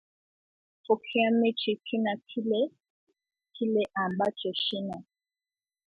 Fukia 0.83 1.31
miche 1.39 1.73
kina 1.85 2.13
kile 2.27 2.59
kile 3.55 3.89
ambacho 3.93 4.53
shina 4.53 5.03